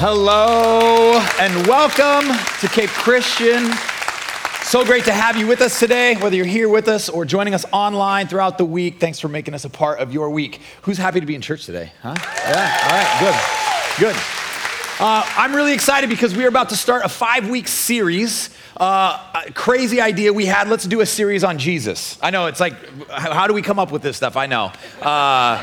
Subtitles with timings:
[0.00, 3.72] Hello and welcome to Cape Christian.
[4.62, 7.52] So great to have you with us today, whether you're here with us or joining
[7.52, 9.00] us online throughout the week.
[9.00, 10.60] Thanks for making us a part of your week.
[10.82, 11.90] Who's happy to be in church today?
[12.00, 12.14] Huh?
[12.16, 14.16] Yeah, all right, good, good.
[15.00, 18.50] Uh, I'm really excited because we are about to start a five week series.
[18.76, 19.18] Uh,
[19.54, 20.68] crazy idea we had.
[20.68, 22.16] Let's do a series on Jesus.
[22.22, 22.74] I know it's like,
[23.10, 24.36] how do we come up with this stuff?
[24.36, 24.70] I know.
[25.02, 25.60] Uh,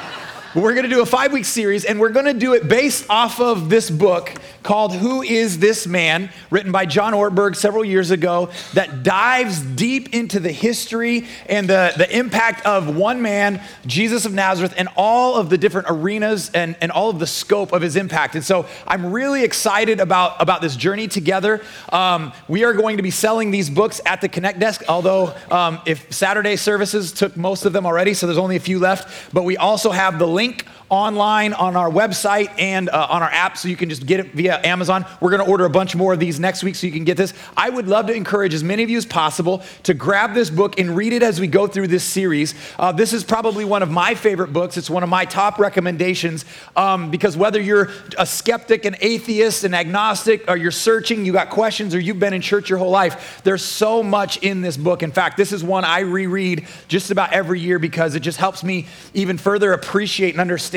[0.62, 3.06] we're going to do a five week series, and we're going to do it based
[3.10, 4.32] off of this book
[4.64, 10.14] called Who is This Man, written by John Ortberg several years ago, that dives deep
[10.14, 15.36] into the history and the, the impact of one man, Jesus of Nazareth, and all
[15.36, 18.36] of the different arenas and, and all of the scope of his impact.
[18.36, 21.62] And so I'm really excited about, about this journey together.
[21.90, 25.80] Um, we are going to be selling these books at the Connect Desk, although um,
[25.86, 29.34] if Saturday services took most of them already, so there's only a few left.
[29.34, 33.30] But we also have the link link online on our website and uh, on our
[33.30, 35.06] app so you can just get it via Amazon.
[35.20, 37.18] We're going to order a bunch more of these next week so you can get
[37.18, 37.34] this.
[37.58, 40.80] I would love to encourage as many of you as possible to grab this book
[40.80, 42.54] and read it as we go through this series.
[42.78, 44.78] Uh, this is probably one of my favorite books.
[44.78, 46.46] It's one of my top recommendations
[46.76, 51.50] um, because whether you're a skeptic, an atheist, an agnostic, or you're searching, you got
[51.50, 55.02] questions, or you've been in church your whole life, there's so much in this book.
[55.02, 58.64] In fact, this is one I reread just about every year because it just helps
[58.64, 60.75] me even further appreciate and understand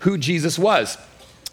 [0.00, 0.98] who Jesus was.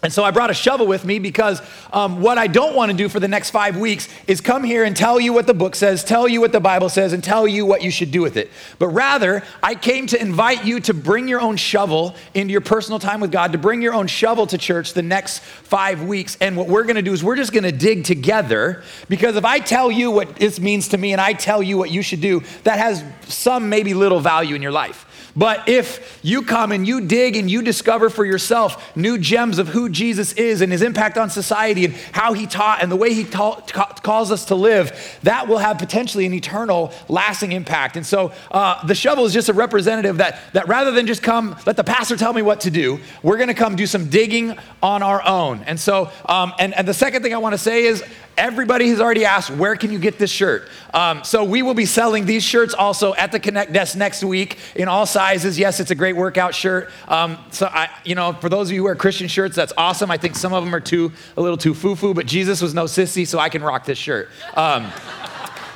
[0.02, 2.96] And so I brought a shovel with me because um, what I don't want to
[2.96, 5.74] do for the next five weeks is come here and tell you what the book
[5.74, 8.36] says, tell you what the Bible says, and tell you what you should do with
[8.36, 8.50] it.
[8.78, 12.98] But rather, I came to invite you to bring your own shovel into your personal
[12.98, 16.36] time with God, to bring your own shovel to church the next five weeks.
[16.42, 19.46] And what we're going to do is we're just going to dig together because if
[19.46, 22.20] I tell you what this means to me and I tell you what you should
[22.20, 25.05] do, that has some maybe little value in your life.
[25.36, 29.68] But if you come and you dig and you discover for yourself new gems of
[29.68, 33.12] who Jesus is and his impact on society and how he taught and the way
[33.12, 37.96] he calls us to live, that will have potentially an eternal, lasting impact.
[37.96, 41.54] And so uh, the shovel is just a representative that, that rather than just come,
[41.66, 44.56] let the pastor tell me what to do, we're going to come do some digging
[44.82, 45.62] on our own.
[45.64, 48.02] And so, um, and, and the second thing I want to say is,
[48.38, 50.68] Everybody has already asked, where can you get this shirt?
[50.92, 54.58] Um, so we will be selling these shirts also at the Connect Desk next week
[54.74, 55.58] in all sizes.
[55.58, 56.90] Yes, it's a great workout shirt.
[57.08, 60.10] Um, so I, you know, for those of you who wear Christian shirts, that's awesome.
[60.10, 62.84] I think some of them are too a little too foo-foo, but Jesus was no
[62.84, 64.28] sissy, so I can rock this shirt.
[64.54, 64.92] Um,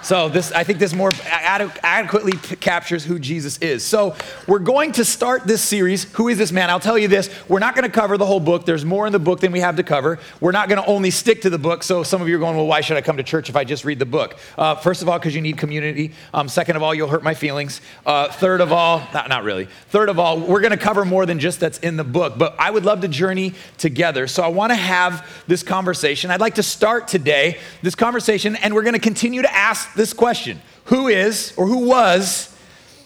[0.03, 3.85] so this, I think this more adequately captures who Jesus is.
[3.85, 4.17] So
[4.47, 6.05] we're going to start this series.
[6.15, 6.71] Who is this man?
[6.71, 8.65] I'll tell you this: we're not going to cover the whole book.
[8.65, 10.19] There's more in the book than we have to cover.
[10.41, 11.83] We're not going to only stick to the book.
[11.83, 13.65] So some of you are going, well, why should I come to church if I
[13.65, 14.37] just read the book?
[14.57, 16.13] Uh, first of all, because you need community.
[16.33, 17.81] Um, second of all, you'll hurt my feelings.
[18.07, 19.67] Uh, third of all, not, not really.
[19.89, 22.39] Third of all, we're going to cover more than just that's in the book.
[22.39, 24.27] But I would love to journey together.
[24.27, 26.31] So I want to have this conversation.
[26.31, 30.13] I'd like to start today this conversation, and we're going to continue to ask this
[30.13, 30.61] question.
[30.85, 32.55] Who is or who was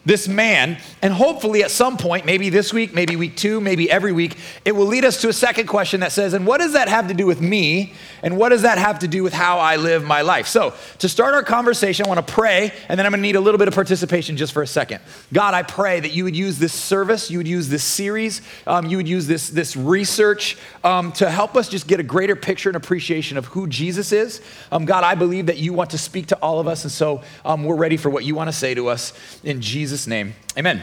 [0.04, 0.78] this man.
[1.02, 4.72] And hopefully, at some point, maybe this week, maybe week two, maybe every week, it
[4.72, 7.14] will lead us to a second question that says, and what does that have to
[7.14, 7.94] do with me?
[8.22, 10.46] And what does that have to do with how I live my life?
[10.46, 13.36] So, to start our conversation, I want to pray, and then I'm going to need
[13.36, 15.00] a little bit of participation just for a second.
[15.32, 18.86] God, I pray that you would use this service, you would use this series, um,
[18.86, 22.68] you would use this, this research um, to help us just get a greater picture
[22.68, 24.40] and appreciation of who Jesus is.
[24.72, 27.22] Um, God, I believe that you want to speak to all of us, and so
[27.44, 29.12] um, we're ready for what you want to say to us
[29.44, 30.82] in Jesus' Jesus' name, amen.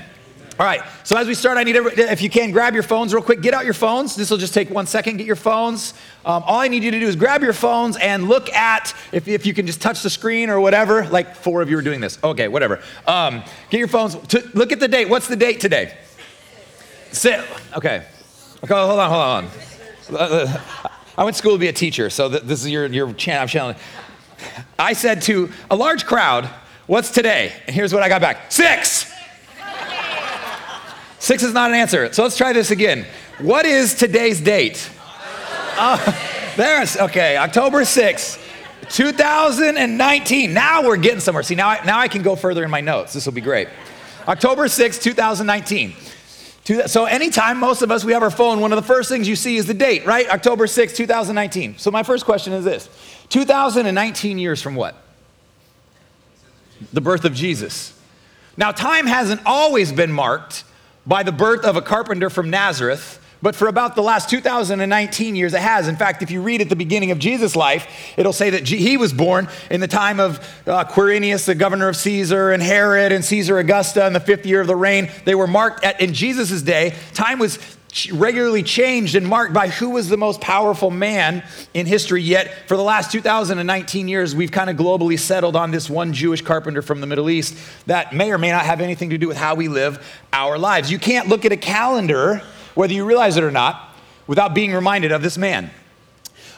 [0.57, 3.13] All right, so as we start, I need, every, if you can, grab your phones
[3.13, 3.41] real quick.
[3.41, 4.15] Get out your phones.
[4.15, 5.17] This will just take one second.
[5.17, 5.93] Get your phones.
[6.23, 9.27] Um, all I need you to do is grab your phones and look at, if,
[9.27, 11.99] if you can just touch the screen or whatever, like four of you are doing
[11.99, 12.23] this.
[12.23, 12.79] Okay, whatever.
[13.05, 14.15] Um, get your phones.
[14.15, 15.09] To, look at the date.
[15.09, 15.93] What's the date today?
[17.11, 17.41] Sit.
[17.75, 18.05] Okay.
[18.63, 20.61] Okay, hold on, hold on.
[21.17, 23.41] I went to school to be a teacher, so this is your, your chance.
[23.41, 23.75] I'm channeling.
[24.79, 26.49] I said to a large crowd,
[26.91, 27.53] What's today?
[27.67, 29.09] And here's what I got back six.
[31.19, 32.11] Six is not an answer.
[32.11, 33.05] So let's try this again.
[33.39, 34.89] What is today's date?
[35.77, 38.45] Uh, oh, there's, okay, October 6th,
[38.89, 40.53] 2019.
[40.53, 41.43] Now we're getting somewhere.
[41.43, 43.13] See, now I, now I can go further in my notes.
[43.13, 43.69] This will be great.
[44.27, 45.93] October 6th, 2019.
[46.87, 49.37] So anytime most of us, we have our phone, one of the first things you
[49.37, 50.29] see is the date, right?
[50.29, 51.77] October 6th, 2019.
[51.77, 52.89] So my first question is this
[53.29, 55.01] 2019 years from what?
[56.93, 57.97] The birth of Jesus.
[58.57, 60.63] Now, time hasn't always been marked
[61.05, 65.53] by the birth of a carpenter from Nazareth, but for about the last 2019 years,
[65.53, 65.87] it has.
[65.87, 67.87] In fact, if you read at the beginning of Jesus' life,
[68.17, 71.95] it'll say that he was born in the time of uh, Quirinius, the governor of
[71.95, 75.09] Caesar, and Herod and Caesar Augusta in the fifth year of the reign.
[75.25, 76.95] They were marked at, in Jesus' day.
[77.13, 77.57] Time was
[78.13, 81.43] regularly changed and marked by who was the most powerful man
[81.73, 82.21] in history.
[82.21, 86.41] Yet, for the last 2019 years, we've kind of globally settled on this one Jewish
[86.41, 87.57] carpenter from the Middle East
[87.87, 90.91] that may or may not have anything to do with how we live our lives.
[90.91, 92.41] You can't look at a calendar,
[92.75, 93.95] whether you realize it or not,
[94.25, 95.69] without being reminded of this man.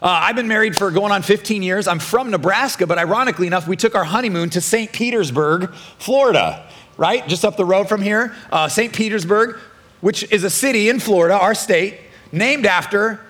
[0.03, 1.87] Uh, I've been married for going on 15 years.
[1.87, 4.91] I'm from Nebraska, but ironically enough, we took our honeymoon to St.
[4.91, 7.25] Petersburg, Florida, right?
[7.27, 8.35] Just up the road from here.
[8.51, 8.93] Uh, St.
[8.93, 9.57] Petersburg,
[10.03, 11.97] which is a city in Florida, our state,
[12.33, 13.21] named after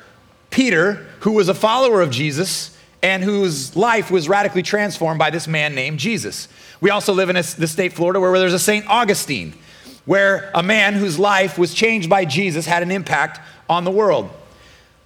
[0.50, 5.48] Peter, who was a follower of Jesus and whose life was radically transformed by this
[5.48, 6.48] man named Jesus.
[6.82, 8.88] We also live in the state Florida where there's a St.
[8.88, 9.54] Augustine,
[10.06, 13.40] where a man whose life was changed by Jesus had an impact
[13.70, 14.32] on the world.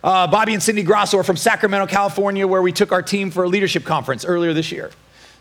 [0.02, 3.44] Uh, Bobby and Cindy Grosso are from Sacramento, California, where we took our team for
[3.44, 4.90] a leadership conference earlier this year.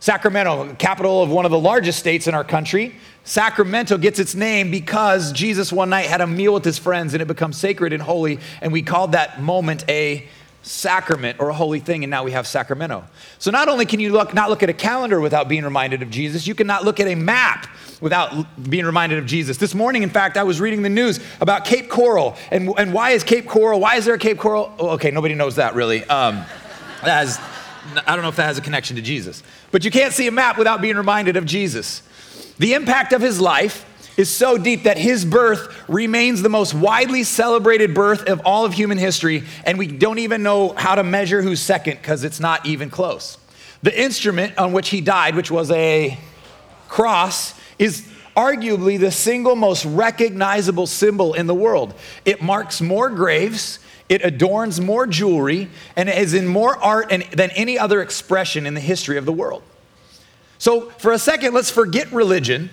[0.06, 2.94] Sacramento, capital of one of the largest states in our country.
[3.24, 7.20] Sacramento gets its name because Jesus one night had a meal with his friends and
[7.20, 10.28] it becomes sacred and holy, and we called that moment a
[10.62, 13.04] sacrament or a holy thing, and now we have Sacramento.
[13.40, 16.10] So not only can you look, not look at a calendar without being reminded of
[16.10, 17.66] Jesus, you cannot look at a map
[18.00, 19.56] without being reminded of Jesus.
[19.56, 23.10] This morning, in fact, I was reading the news about Cape Coral, and, and why
[23.10, 24.72] is Cape Coral, why is there a Cape Coral?
[24.78, 26.04] Oh, okay, nobody knows that really.
[26.04, 26.44] Um,
[28.06, 29.42] I don't know if that has a connection to Jesus.
[29.70, 32.02] But you can't see a map without being reminded of Jesus.
[32.58, 33.84] The impact of his life
[34.16, 38.72] is so deep that his birth remains the most widely celebrated birth of all of
[38.72, 42.64] human history, and we don't even know how to measure who's second because it's not
[42.64, 43.36] even close.
[43.82, 46.18] The instrument on which he died, which was a
[46.88, 51.94] cross, is arguably the single most recognizable symbol in the world.
[52.24, 57.78] It marks more graves, it adorns more jewelry, and is in more art than any
[57.78, 59.62] other expression in the history of the world.
[60.58, 62.70] So, for a second, let's forget religion.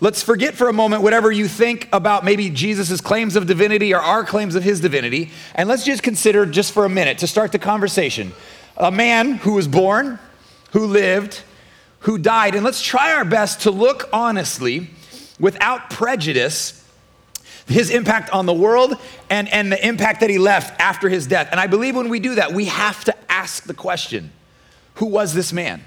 [0.00, 4.00] Let's forget for a moment whatever you think about maybe Jesus' claims of divinity or
[4.00, 7.52] our claims of his divinity, and let's just consider, just for a minute, to start
[7.52, 8.32] the conversation,
[8.76, 10.18] a man who was born,
[10.72, 11.42] who lived,
[12.00, 14.90] who died, and let's try our best to look honestly,
[15.38, 16.81] without prejudice,
[17.66, 18.96] his impact on the world
[19.30, 21.48] and, and the impact that he left after his death.
[21.50, 24.32] And I believe when we do that, we have to ask the question
[24.96, 25.82] who was this man?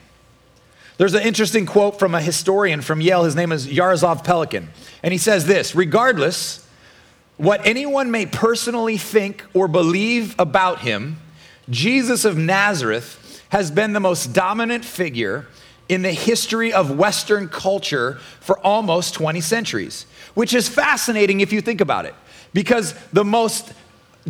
[0.98, 3.24] There's an interesting quote from a historian from Yale.
[3.24, 4.68] His name is Yaroslav Pelikan.
[5.04, 6.66] And he says this Regardless
[7.38, 11.18] what anyone may personally think or believe about him,
[11.70, 15.48] Jesus of Nazareth has been the most dominant figure
[15.88, 21.62] in the history of Western culture for almost 20 centuries, which is fascinating if you
[21.62, 22.16] think about it,
[22.54, 23.74] because the most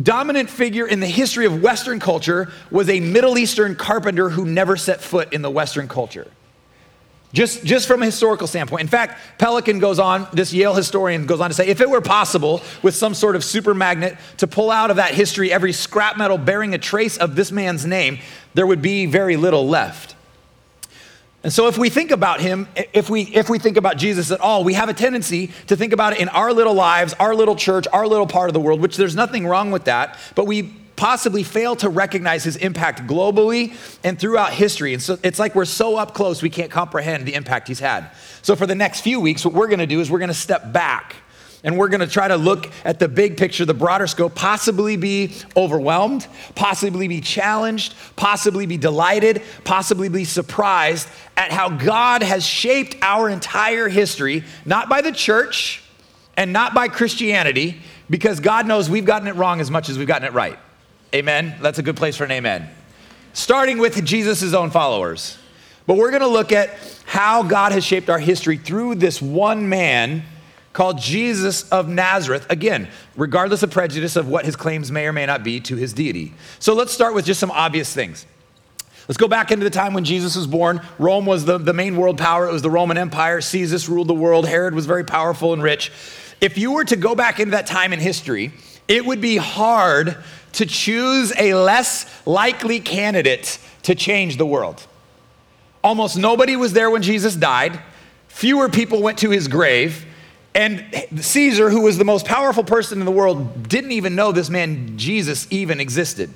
[0.00, 4.76] dominant figure in the history of Western culture was a Middle Eastern carpenter who never
[4.76, 6.30] set foot in the Western culture.
[7.32, 8.82] Just, just from a historical standpoint.
[8.82, 12.00] In fact, Pelikan goes on, this Yale historian goes on to say if it were
[12.00, 16.16] possible with some sort of super magnet to pull out of that history every scrap
[16.16, 18.18] metal bearing a trace of this man's name,
[18.54, 20.15] there would be very little left.
[21.46, 24.40] And so, if we think about him, if we, if we think about Jesus at
[24.40, 27.54] all, we have a tendency to think about it in our little lives, our little
[27.54, 30.18] church, our little part of the world, which there's nothing wrong with that.
[30.34, 30.64] But we
[30.96, 34.92] possibly fail to recognize his impact globally and throughout history.
[34.92, 38.10] And so it's like we're so up close we can't comprehend the impact he's had.
[38.42, 40.34] So for the next few weeks, what we're going to do is we're going to
[40.34, 41.14] step back
[41.66, 44.96] and we're going to try to look at the big picture, the broader scope, possibly
[44.96, 52.46] be overwhelmed, possibly be challenged, possibly be delighted, possibly be surprised at how God has
[52.46, 55.82] shaped our entire history, not by the church
[56.36, 60.06] and not by Christianity, because God knows we've gotten it wrong as much as we've
[60.06, 60.58] gotten it right.
[61.12, 61.56] Amen?
[61.60, 62.68] That's a good place for an amen.
[63.32, 65.36] Starting with Jesus' own followers.
[65.84, 69.68] But we're going to look at how God has shaped our history through this one
[69.68, 70.22] man
[70.76, 72.46] called Jesus of Nazareth.
[72.50, 75.94] Again, regardless of prejudice of what his claims may or may not be to his
[75.94, 76.34] deity.
[76.58, 78.26] So let's start with just some obvious things.
[79.08, 80.82] Let's go back into the time when Jesus was born.
[80.98, 83.40] Rome was the, the main world power, it was the Roman Empire.
[83.40, 84.46] Caesar ruled the world.
[84.46, 85.90] Herod was very powerful and rich.
[86.42, 88.52] If you were to go back into that time in history,
[88.86, 90.18] it would be hard
[90.52, 94.86] to choose a less likely candidate to change the world.
[95.82, 97.80] Almost nobody was there when Jesus died,
[98.28, 100.05] fewer people went to his grave.
[100.56, 100.86] And
[101.20, 104.96] Caesar, who was the most powerful person in the world, didn't even know this man
[104.96, 106.32] Jesus even existed.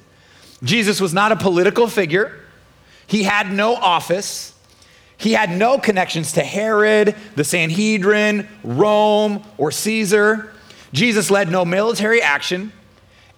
[0.63, 2.39] Jesus was not a political figure.
[3.07, 4.55] He had no office.
[5.17, 10.53] He had no connections to Herod, the Sanhedrin, Rome, or Caesar.
[10.93, 12.73] Jesus led no military action.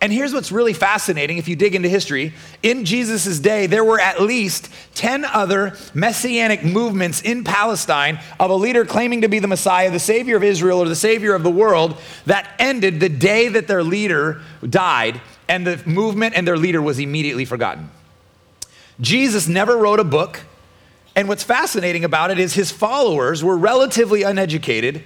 [0.02, 2.34] And here's what's really fascinating if you dig into history.
[2.60, 8.54] In Jesus' day, there were at least 10 other messianic movements in Palestine of a
[8.54, 11.52] leader claiming to be the Messiah, the Savior of Israel, or the Savior of the
[11.52, 16.82] world that ended the day that their leader died, and the movement and their leader
[16.82, 17.88] was immediately forgotten.
[19.00, 20.40] Jesus never wrote a book.
[21.14, 25.04] And what's fascinating about it is his followers were relatively uneducated,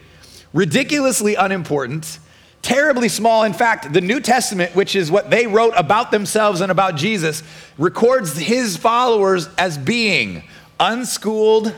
[0.54, 2.18] ridiculously unimportant,
[2.62, 3.44] terribly small.
[3.44, 7.42] In fact, the New Testament, which is what they wrote about themselves and about Jesus,
[7.78, 10.42] records his followers as being
[10.80, 11.74] unschooled,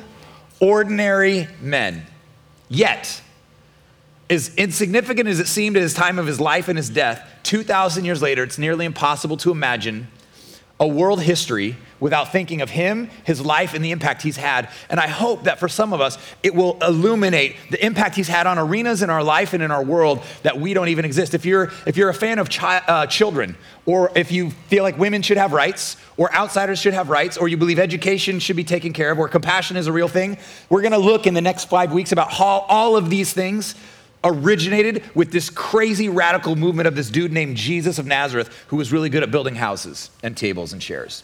[0.60, 2.06] ordinary men.
[2.68, 3.22] Yet,
[4.30, 8.04] as insignificant as it seemed at his time of his life and his death, 2,000
[8.04, 10.08] years later, it's nearly impossible to imagine
[10.80, 14.68] a world history without thinking of him, his life, and the impact he's had.
[14.88, 18.46] And I hope that for some of us, it will illuminate the impact he's had
[18.46, 21.34] on arenas in our life and in our world that we don't even exist.
[21.34, 23.56] If you're, if you're a fan of chi- uh, children,
[23.86, 27.48] or if you feel like women should have rights, or outsiders should have rights, or
[27.48, 30.82] you believe education should be taken care of, or compassion is a real thing, we're
[30.82, 33.74] gonna look in the next five weeks about how all of these things
[34.24, 38.92] originated with this crazy radical movement of this dude named Jesus of Nazareth who was
[38.92, 41.22] really good at building houses and tables and chairs.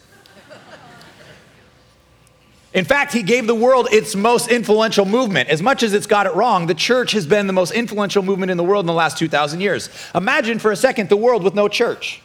[2.73, 5.49] In fact, he gave the world its most influential movement.
[5.49, 8.51] As much as it's got it wrong, the church has been the most influential movement
[8.51, 9.89] in the world in the last 2,000 years.
[10.13, 12.21] Imagine for a second the world with no church.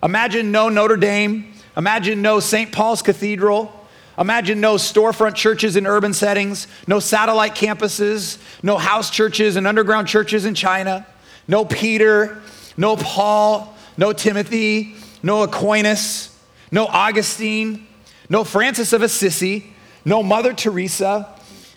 [0.00, 1.52] Imagine no Notre Dame.
[1.76, 2.70] Imagine no St.
[2.70, 3.83] Paul's Cathedral.
[4.18, 10.06] Imagine no storefront churches in urban settings, no satellite campuses, no house churches and underground
[10.06, 11.06] churches in China,
[11.48, 12.40] no Peter,
[12.76, 16.36] no Paul, no Timothy, no Aquinas,
[16.70, 17.86] no Augustine,
[18.28, 19.72] no Francis of Assisi,
[20.04, 21.28] no Mother Teresa,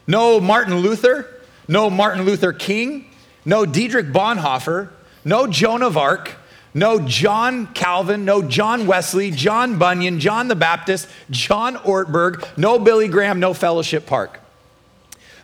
[0.06, 1.28] no Martin Luther,
[1.68, 3.06] no Martin Luther King,
[3.46, 4.90] no Dietrich Bonhoeffer,
[5.26, 6.36] no Joan of Arc,
[6.74, 13.08] no John Calvin, no John Wesley, John Bunyan, John the Baptist, John Ortberg, no Billy
[13.08, 14.40] Graham, no Fellowship Park.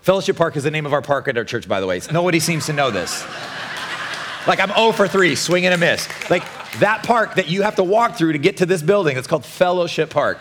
[0.01, 2.01] Fellowship Park is the name of our park at our church, by the way.
[2.11, 3.25] Nobody seems to know this.
[4.45, 6.07] Like I'm 0 for 3, swing and a miss.
[6.29, 6.43] Like
[6.79, 9.45] that park that you have to walk through to get to this building, it's called
[9.45, 10.39] Fellowship Park.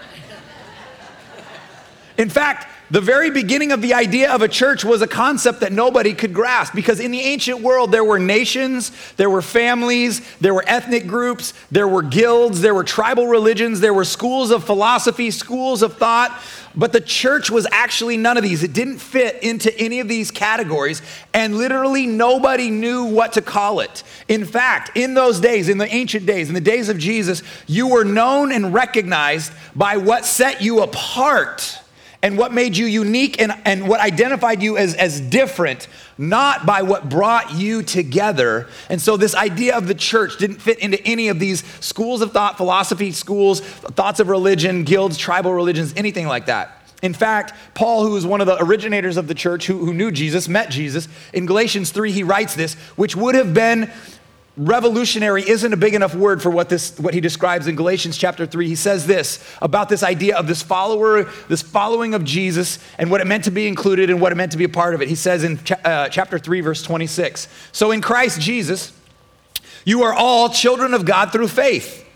[2.18, 5.72] In fact, the very beginning of the idea of a church was a concept that
[5.72, 10.52] nobody could grasp because in the ancient world there were nations, there were families, there
[10.52, 15.30] were ethnic groups, there were guilds, there were tribal religions, there were schools of philosophy,
[15.30, 16.38] schools of thought.
[16.74, 18.62] But the church was actually none of these.
[18.62, 21.00] It didn't fit into any of these categories,
[21.32, 24.02] and literally nobody knew what to call it.
[24.28, 27.88] In fact, in those days, in the ancient days, in the days of Jesus, you
[27.88, 31.78] were known and recognized by what set you apart
[32.22, 36.82] and what made you unique and, and what identified you as, as different, not by
[36.82, 38.68] what brought you together.
[38.88, 42.32] And so, this idea of the church didn't fit into any of these schools of
[42.32, 46.78] thought, philosophy schools, thoughts of religion, guilds, tribal religions, anything like that.
[47.02, 50.12] In fact, Paul, who was one of the originators of the church, who, who knew
[50.12, 53.90] Jesus, met Jesus, in Galatians 3, he writes this, which would have been
[54.56, 58.44] revolutionary isn't a big enough word for what this what he describes in Galatians chapter
[58.44, 63.10] 3 he says this about this idea of this follower this following of Jesus and
[63.10, 65.00] what it meant to be included and what it meant to be a part of
[65.00, 65.08] it.
[65.08, 68.92] He says in cha- uh, chapter 3 verse 26 so in Christ Jesus
[69.84, 72.06] you are all children of God through faith.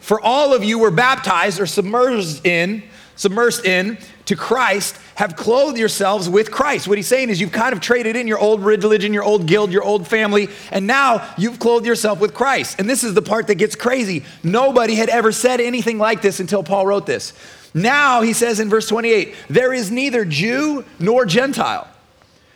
[0.00, 2.82] For all of you were baptized or submerged in
[3.16, 6.88] submersed in to Christ have clothed yourselves with Christ.
[6.88, 9.70] What he's saying is you've kind of traded in your old religion, your old guild,
[9.70, 12.80] your old family, and now you've clothed yourself with Christ.
[12.80, 14.24] And this is the part that gets crazy.
[14.42, 17.34] Nobody had ever said anything like this until Paul wrote this.
[17.74, 21.86] Now, he says in verse 28, there is neither Jew nor Gentile.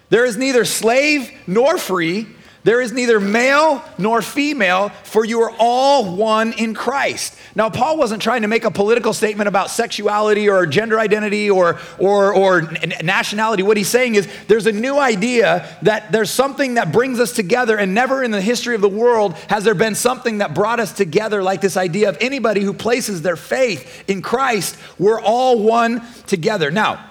[0.08, 2.26] There is neither slave nor free.
[2.64, 7.36] There is neither male nor female, for you are all one in Christ.
[7.54, 11.78] Now, Paul wasn't trying to make a political statement about sexuality or gender identity or,
[11.98, 12.62] or, or
[13.02, 13.62] nationality.
[13.62, 17.76] What he's saying is there's a new idea that there's something that brings us together,
[17.76, 20.92] and never in the history of the world has there been something that brought us
[20.92, 26.02] together like this idea of anybody who places their faith in Christ, we're all one
[26.26, 26.70] together.
[26.70, 27.10] Now,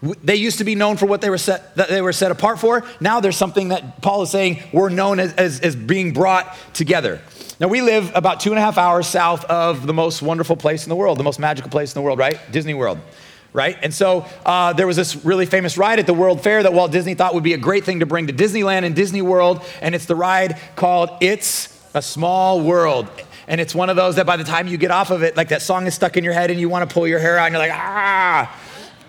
[0.00, 2.60] they used to be known for what they were set, that they were set apart
[2.60, 2.84] for.
[3.00, 7.20] Now there's something that Paul is saying we're known as, as, as being brought together.
[7.58, 10.84] Now we live about two and a half hours south of the most wonderful place
[10.84, 12.38] in the world, the most magical place in the world, right?
[12.52, 12.98] Disney World
[13.52, 13.78] right?
[13.82, 16.92] And so uh, there was this really famous ride at the World Fair that Walt
[16.92, 19.94] Disney thought would be a great thing to bring to Disneyland and Disney World, and
[19.94, 23.08] it's the ride called It's a Small World.
[23.48, 25.48] And it's one of those that by the time you get off of it, like
[25.48, 27.46] that song is stuck in your head and you want to pull your hair out
[27.46, 28.54] and you're like, ah.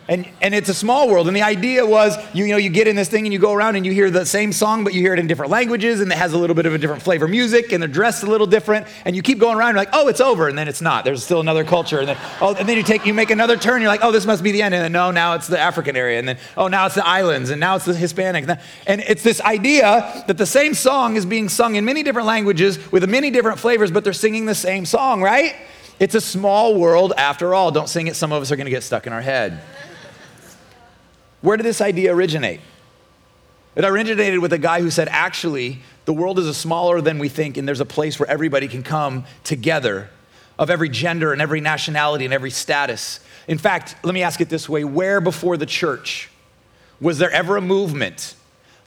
[0.09, 1.27] And, and it's a small world.
[1.27, 3.53] And the idea was, you, you know, you get in this thing and you go
[3.53, 6.11] around and you hear the same song, but you hear it in different languages and
[6.11, 8.47] it has a little bit of a different flavor music and they're dressed a little
[8.47, 8.87] different.
[9.05, 10.47] And you keep going around, you're like, oh, it's over.
[10.47, 11.05] And then it's not.
[11.05, 11.99] There's still another culture.
[11.99, 13.83] And then, oh, and then you take, you make another turn.
[13.83, 14.73] You're like, oh, this must be the end.
[14.73, 16.17] And then, no, now it's the African area.
[16.17, 17.51] And then, oh, now it's the islands.
[17.51, 18.49] And now it's the Hispanic.
[18.87, 22.91] And it's this idea that the same song is being sung in many different languages
[22.91, 25.55] with many different flavors, but they're singing the same song, right?
[25.99, 27.69] It's a small world after all.
[27.69, 28.15] Don't sing it.
[28.15, 29.61] Some of us are going to get stuck in our head.
[31.41, 32.59] Where did this idea originate?
[33.75, 37.55] It originated with a guy who said, actually, the world is smaller than we think,
[37.55, 40.09] and there's a place where everybody can come together
[40.57, 43.21] of every gender and every nationality and every status.
[43.47, 46.29] In fact, let me ask it this way where before the church
[46.99, 48.35] was there ever a movement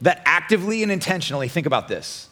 [0.03, 2.29] that actively and intentionally, think about this,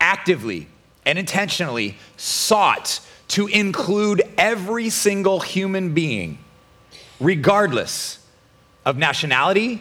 [0.00, 0.66] actively
[1.06, 6.38] and intentionally sought to include every single human being,
[7.20, 8.18] regardless
[8.84, 9.80] of nationality,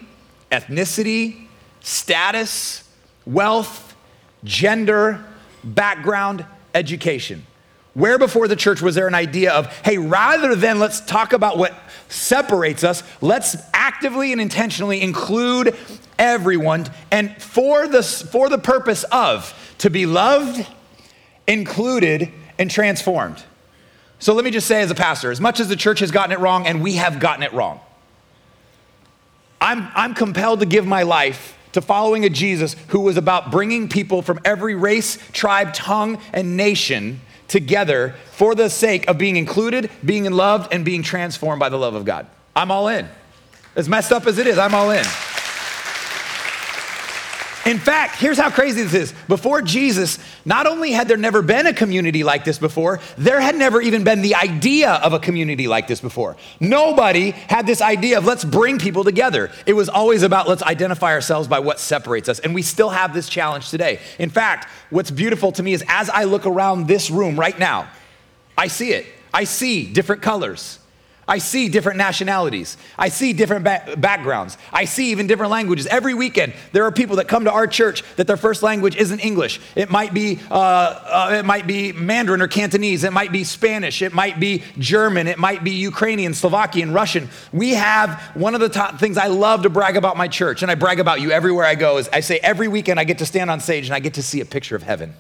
[0.52, 1.48] ethnicity,
[1.82, 2.88] status,
[3.26, 3.96] wealth,
[4.44, 5.24] gender,
[5.64, 7.46] background, education.
[7.94, 11.58] Where before the church was there an idea of, hey, rather than let's talk about
[11.58, 11.74] what
[12.08, 15.76] separates us, let's actively and intentionally include
[16.18, 20.66] everyone and for the, for the purpose of to be loved,
[21.48, 23.44] included, and transformed.
[24.20, 26.32] So let me just say, as a pastor, as much as the church has gotten
[26.32, 27.82] it wrong and we have gotten it wrong,
[29.62, 33.88] I'm, I'm compelled to give my life to following a Jesus who was about bringing
[33.88, 39.90] people from every race, tribe, tongue, and nation together for the sake of being included,
[40.04, 42.28] being loved, and being transformed by the love of God.
[42.56, 43.08] I'm all in.
[43.76, 45.06] As messed up as it is, I'm all in.
[47.66, 49.14] In fact, here's how crazy this is.
[49.28, 53.56] Before Jesus, not only had there never been a community like this before, there had
[53.56, 56.38] never even been the idea of a community like this before.
[56.60, 59.52] Nobody had this idea of let's bring people together.
[59.68, 62.40] It was always about let's identify ourselves by what separates us.
[62.40, 64.00] And we still have this challenge today.
[64.18, 67.88] In fact, what's beautiful to me is as I look around this room right now,
[68.58, 69.06] I see it.
[69.34, 70.80] I see different colors.
[71.28, 72.78] I see different nationalities.
[72.98, 74.58] I see different ba- backgrounds.
[74.74, 75.88] I see even different languages.
[75.88, 79.20] Every weekend, there are people that come to our church that their first language isn't
[79.20, 79.62] English.
[79.76, 83.04] It might be, uh, uh, it might be Mandarin or Cantonese.
[83.04, 84.02] It might be Spanish.
[84.02, 85.28] It might be German.
[85.28, 87.30] It might be Ukrainian, Slovakian, Russian.
[87.54, 90.72] We have one of the top things I love to brag about my church, and
[90.72, 93.26] I brag about you everywhere I go, is I say every weekend I get to
[93.26, 95.14] stand on stage and I get to see a picture of heaven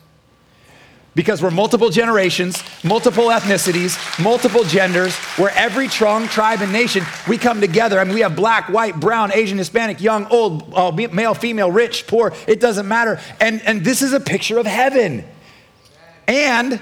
[1.13, 7.38] because we're multiple generations, multiple ethnicities, multiple genders, where every tongue, tribe, and nation, we
[7.38, 8.00] come together.
[8.00, 12.08] I mean, we have black, white, brown, Asian, Hispanic, young, old, uh, male, female, rich,
[12.08, 13.19] poor, it doesn't matter.
[13.39, 15.26] And, and this is a picture of heaven.
[16.28, 16.80] And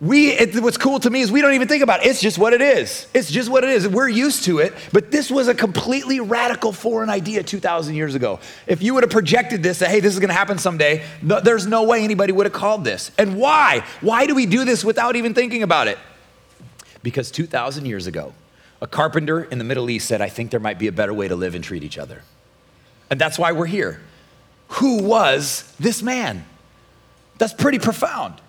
[0.00, 2.08] we, it, what's cool to me is we don't even think about it.
[2.08, 3.06] It's just what it is.
[3.12, 3.86] It's just what it is.
[3.86, 8.40] We're used to it, but this was a completely radical foreign idea 2,000 years ago.
[8.66, 11.42] If you would have projected this, that, hey, this is going to happen someday, th-
[11.42, 13.10] there's no way anybody would have called this.
[13.18, 13.84] And why?
[14.00, 15.98] Why do we do this without even thinking about it?
[17.02, 18.32] Because 2,000 years ago,
[18.80, 21.28] a carpenter in the Middle East said, I think there might be a better way
[21.28, 22.22] to live and treat each other.
[23.10, 24.00] And that's why we're here.
[24.68, 26.46] Who was this man?
[27.36, 28.40] That's pretty profound.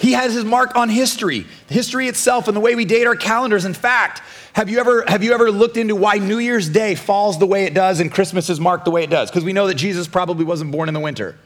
[0.00, 3.66] He has his mark on history, history itself, and the way we date our calendars.
[3.66, 4.22] In fact,
[4.54, 7.64] have you ever, have you ever looked into why New Year's Day falls the way
[7.64, 9.30] it does and Christmas is marked the way it does?
[9.30, 11.36] Because we know that Jesus probably wasn't born in the winter.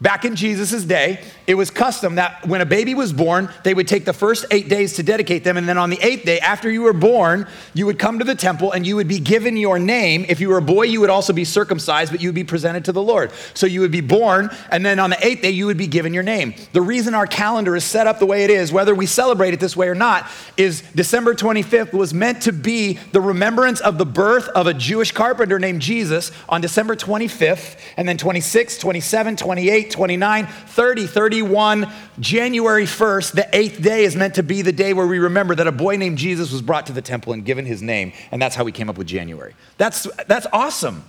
[0.00, 3.88] Back in Jesus' day, it was custom that when a baby was born, they would
[3.88, 5.56] take the first eight days to dedicate them.
[5.56, 8.36] And then on the eighth day, after you were born, you would come to the
[8.36, 10.24] temple and you would be given your name.
[10.28, 12.84] If you were a boy, you would also be circumcised, but you would be presented
[12.84, 13.32] to the Lord.
[13.54, 16.14] So you would be born, and then on the eighth day, you would be given
[16.14, 16.54] your name.
[16.72, 19.58] The reason our calendar is set up the way it is, whether we celebrate it
[19.58, 24.06] this way or not, is December 25th was meant to be the remembrance of the
[24.06, 29.87] birth of a Jewish carpenter named Jesus on December 25th, and then 26, 27, 28,
[29.90, 35.06] 29, 30, 31, January 1st, the eighth day is meant to be the day where
[35.06, 37.82] we remember that a boy named Jesus was brought to the temple and given his
[37.82, 38.12] name.
[38.30, 39.54] And that's how we came up with January.
[39.76, 41.04] That's, that's awesome.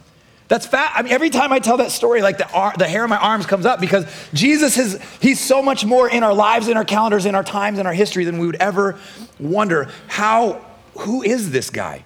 [0.50, 0.94] That's fat.
[0.96, 3.46] I mean, every time I tell that story, like the, the hair on my arms
[3.46, 7.28] comes up because Jesus is, he's so much more in our lives, in our calendars,
[7.28, 9.00] in our times, in our history than we would ever
[9.40, 9.90] wonder.
[10.08, 10.66] How,
[10.98, 12.04] who is this guy?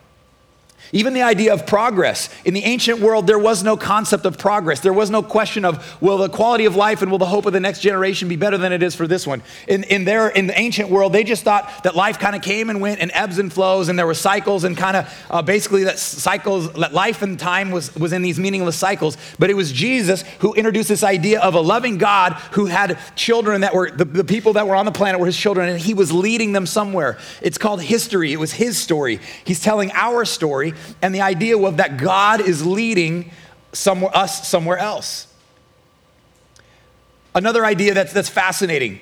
[0.93, 2.29] Even the idea of progress.
[2.45, 4.79] In the ancient world, there was no concept of progress.
[4.79, 7.53] There was no question of, will the quality of life and will the hope of
[7.53, 9.41] the next generation be better than it is for this one?
[9.67, 12.69] In, in, their, in the ancient world, they just thought that life kind of came
[12.69, 15.85] and went and ebbs and flows, and there were cycles, and kind of uh, basically
[15.85, 19.17] that cycles, that life and time was, was in these meaningless cycles.
[19.39, 23.61] But it was Jesus who introduced this idea of a loving God who had children
[23.61, 25.95] that were, the, the people that were on the planet were his children, and he
[25.95, 27.17] was leading them somewhere.
[27.41, 28.31] It's called history.
[28.31, 29.19] It was his story.
[29.43, 33.31] He's telling our story and the idea was that God is leading
[33.73, 35.27] somewhere, us somewhere else.
[37.35, 38.99] Another idea that's, that's fascinating.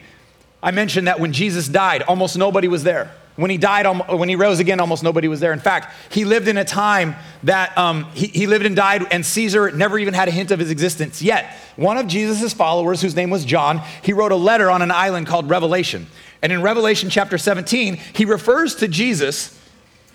[0.63, 3.11] I mentioned that when Jesus died, almost nobody was there.
[3.35, 5.53] When he died, when he rose again, almost nobody was there.
[5.53, 9.25] In fact, he lived in a time that um, he, he lived and died, and
[9.25, 11.21] Caesar never even had a hint of his existence.
[11.21, 14.91] Yet, one of Jesus' followers, whose name was John, he wrote a letter on an
[14.91, 16.07] island called Revelation.
[16.41, 19.57] And in Revelation chapter 17, he refers to Jesus,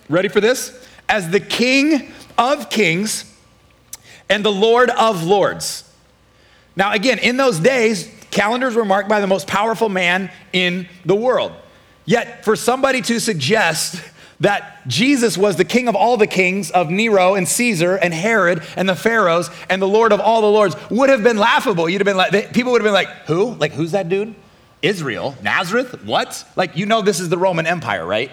[0.08, 0.85] ready for this?
[1.08, 3.32] As the King of kings
[4.28, 5.90] and the Lord of lords.
[6.74, 11.14] Now, again, in those days, calendars were marked by the most powerful man in the
[11.14, 11.52] world.
[12.04, 14.02] Yet, for somebody to suggest
[14.40, 18.62] that Jesus was the king of all the kings of Nero and Caesar and Herod
[18.76, 21.88] and the pharaohs and the Lord of all the lords would have been laughable.
[21.88, 23.54] You'd have been like, people would have been like, who?
[23.54, 24.34] Like, who's that dude?
[24.82, 25.34] Israel?
[25.42, 26.04] Nazareth?
[26.04, 26.44] What?
[26.54, 28.30] Like, you know, this is the Roman Empire, right?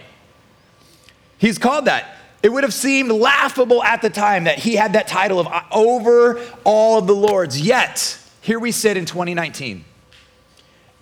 [1.38, 2.18] He's called that.
[2.44, 6.46] It would have seemed laughable at the time that he had that title of over
[6.66, 7.60] all of the lords.
[7.60, 9.86] Yet, here we sit in 2019.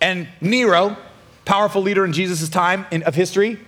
[0.00, 0.96] And Nero,
[1.44, 3.58] powerful leader in Jesus' time in, of history,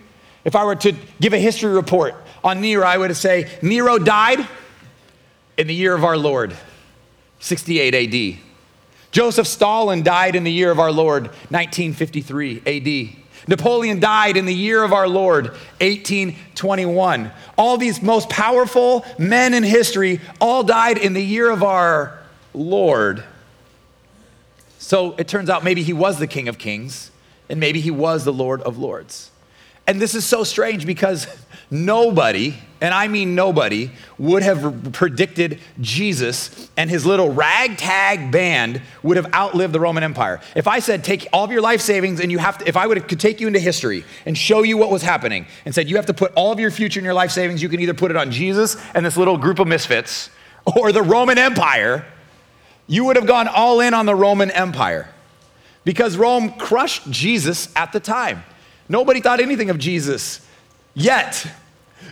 [0.44, 4.46] if I were to give a history report on Nero, I would say Nero died
[5.56, 6.56] in the year of our Lord,
[7.40, 8.40] 68 AD.
[9.10, 13.23] Joseph Stalin died in the year of our Lord, 1953 AD.
[13.46, 15.48] Napoleon died in the year of our Lord,
[15.80, 17.30] 1821.
[17.58, 22.18] All these most powerful men in history all died in the year of our
[22.54, 23.24] Lord.
[24.78, 27.10] So it turns out maybe he was the King of Kings,
[27.48, 29.30] and maybe he was the Lord of Lords.
[29.86, 31.26] And this is so strange because
[31.70, 39.16] nobody, and I mean nobody, would have predicted Jesus and his little ragtag band would
[39.16, 40.38] have outlived the Roman Empire.
[40.54, 42.86] If I said, take all of your life savings and you have to, if I
[42.86, 45.96] would could take you into history and show you what was happening and said, you
[45.96, 48.10] have to put all of your future in your life savings, you can either put
[48.10, 50.28] it on Jesus and this little group of misfits
[50.76, 52.04] or the Roman Empire,
[52.86, 55.08] you would have gone all in on the Roman Empire
[55.84, 58.44] because Rome crushed Jesus at the time.
[58.90, 60.46] Nobody thought anything of Jesus.
[60.92, 61.46] Yet,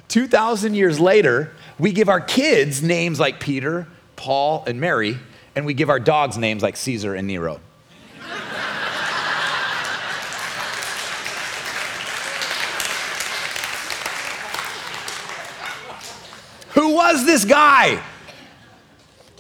[0.09, 5.19] 2,000 years later, we give our kids names like Peter, Paul, and Mary,
[5.55, 7.61] and we give our dogs names like Caesar and Nero.
[16.75, 18.03] Who was this guy?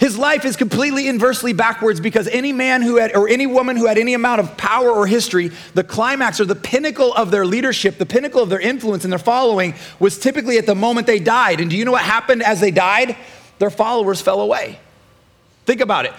[0.03, 3.87] His life is completely inversely backwards because any man who had, or any woman who
[3.87, 7.99] had any amount of power or history, the climax or the pinnacle of their leadership,
[7.99, 11.61] the pinnacle of their influence and their following was typically at the moment they died.
[11.61, 13.17] And do you know what happened as they died?
[13.61, 14.81] Their followers fell away.
[15.67, 16.13] Think about it.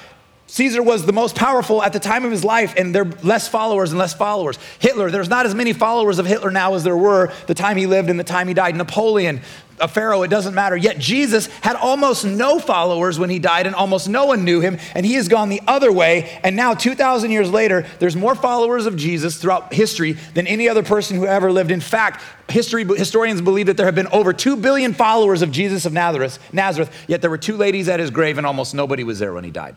[0.48, 3.50] Caesar was the most powerful at the time of his life, and there are less
[3.50, 4.58] followers and less followers.
[4.80, 7.86] Hitler, there's not as many followers of Hitler now as there were the time he
[7.86, 8.78] lived and the time he died.
[8.78, 9.42] Napoleon,
[9.84, 10.78] a pharaoh, it doesn't matter.
[10.78, 14.80] Yet Jesus had almost no followers when he died, and almost no one knew him,
[14.96, 16.40] and he has gone the other way.
[16.42, 20.84] And now, 2,000 years later, there's more followers of Jesus throughout history than any other
[20.84, 21.70] person who ever lived.
[21.70, 25.86] In fact, history, historians believe that there have been over 2 billion followers of Jesus
[25.86, 29.20] of Nazareth, Nazareth, yet there were two ladies at his grave, and almost nobody was
[29.20, 29.76] there when he died.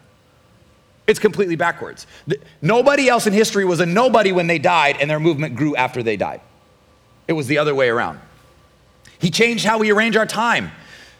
[1.08, 2.06] It's completely backwards.
[2.62, 6.02] Nobody else in history was a nobody when they died, and their movement grew after
[6.02, 6.40] they died.
[7.26, 8.20] It was the other way around.
[9.18, 10.70] He changed how we arrange our time.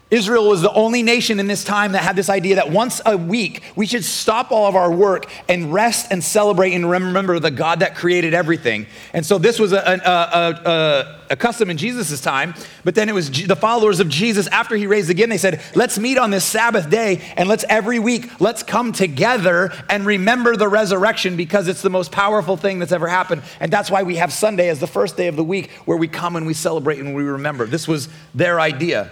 [0.09, 3.17] Israel was the only nation in this time that had this idea that once a
[3.17, 7.51] week we should stop all of our work and rest and celebrate and remember the
[7.51, 8.87] God that created everything.
[9.13, 13.17] And so this was a, a, a, a custom in Jesus' time, but then it
[13.17, 15.29] was the followers of Jesus after he raised again.
[15.29, 19.73] They said, let's meet on this Sabbath day and let's every week, let's come together
[19.91, 23.43] and remember the resurrection because it's the most powerful thing that's ever happened.
[23.59, 26.07] And that's why we have Sunday as the first day of the week where we
[26.07, 27.67] come and we celebrate and we remember.
[27.67, 29.11] This was their idea.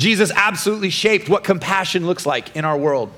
[0.00, 3.12] Jesus absolutely shaped what compassion looks like in our world.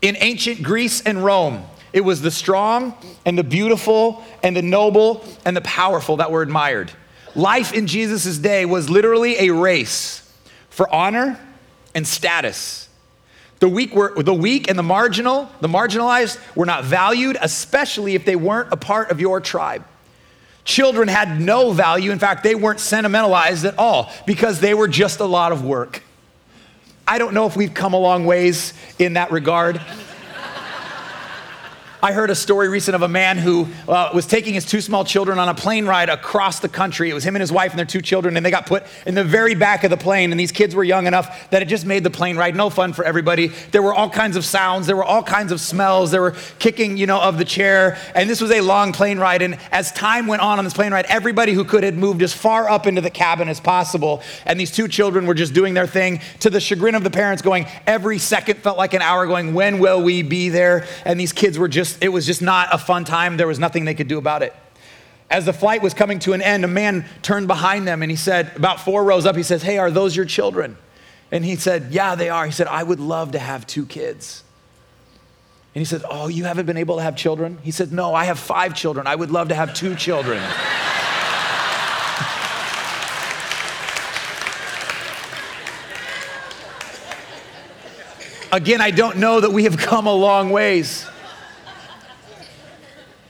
[0.00, 2.94] In ancient Greece and Rome, it was the strong
[3.26, 6.90] and the beautiful and the noble and the powerful that were admired.
[7.34, 10.26] Life in Jesus' day was literally a race
[10.70, 11.38] for honor
[11.94, 12.88] and status.
[13.58, 18.24] The weak, were, the weak and the marginal, the marginalized, were not valued, especially if
[18.24, 19.84] they weren't a part of your tribe.
[20.64, 22.10] Children had no value.
[22.10, 26.02] In fact, they weren't sentimentalized at all because they were just a lot of work.
[27.06, 29.80] I don't know if we've come a long ways in that regard.
[32.02, 35.04] I heard a story recent of a man who uh, was taking his two small
[35.04, 37.10] children on a plane ride across the country.
[37.10, 39.14] It was him and his wife and their two children, and they got put in
[39.14, 40.30] the very back of the plane.
[40.30, 42.94] And these kids were young enough that it just made the plane ride no fun
[42.94, 43.48] for everybody.
[43.70, 46.96] There were all kinds of sounds, there were all kinds of smells, there were kicking,
[46.96, 47.98] you know, of the chair.
[48.14, 49.42] And this was a long plane ride.
[49.42, 52.32] And as time went on on this plane ride, everybody who could had moved as
[52.32, 54.22] far up into the cabin as possible.
[54.46, 57.42] And these two children were just doing their thing to the chagrin of the parents,
[57.42, 60.86] going every second felt like an hour, going, When will we be there?
[61.04, 63.36] And these kids were just just, it was just not a fun time.
[63.36, 64.54] There was nothing they could do about it.
[65.30, 68.16] As the flight was coming to an end, a man turned behind them and he
[68.16, 70.76] said, about four rows up, he says, Hey, are those your children?
[71.30, 72.46] And he said, Yeah, they are.
[72.46, 74.42] He said, I would love to have two kids.
[75.74, 77.58] And he said, Oh, you haven't been able to have children?
[77.62, 79.06] He said, No, I have five children.
[79.06, 80.42] I would love to have two children.
[88.52, 91.06] Again, I don't know that we have come a long ways.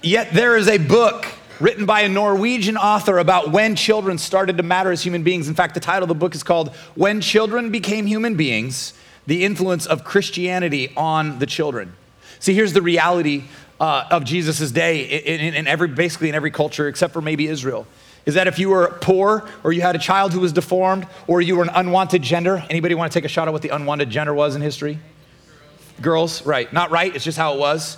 [0.03, 1.27] Yet there is a book
[1.61, 5.47] written by a Norwegian author about when children started to matter as human beings.
[5.47, 8.95] In fact, the title of the book is called When Children Became Human Beings
[9.27, 11.95] The Influence of Christianity on the Children.
[12.39, 13.45] See, here's the reality
[13.79, 17.47] uh, of Jesus' day in, in, in every, basically in every culture except for maybe
[17.47, 17.87] Israel
[18.27, 21.41] is that if you were poor or you had a child who was deformed or
[21.41, 24.11] you were an unwanted gender anybody want to take a shot at what the unwanted
[24.11, 24.99] gender was in history
[26.03, 27.97] girls right not right it's just how it was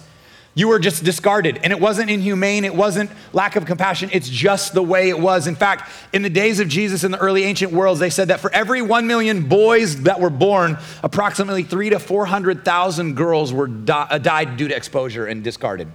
[0.54, 1.60] you were just discarded.
[1.62, 5.46] And it wasn't inhumane, it wasn't lack of compassion, it's just the way it was.
[5.46, 8.40] In fact, in the days of Jesus in the early ancient worlds, they said that
[8.40, 14.06] for every 1 million boys that were born, approximately 3 to 400,000 girls were di-
[14.10, 15.88] uh, died due to exposure and discarded.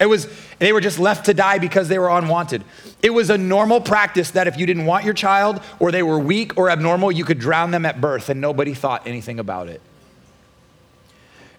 [0.00, 2.64] It was they were just left to die because they were unwanted.
[3.02, 6.18] It was a normal practice that if you didn't want your child or they were
[6.18, 9.80] weak or abnormal, you could drown them at birth and nobody thought anything about it.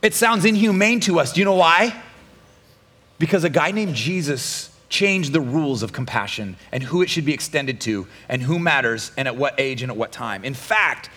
[0.02, 1.34] It sounds inhumane to us.
[1.34, 2.00] Do you know why?
[3.18, 7.34] Because a guy named Jesus changed the rules of compassion and who it should be
[7.34, 10.44] extended to and who matters and at what age and at what time.
[10.44, 11.10] In fact,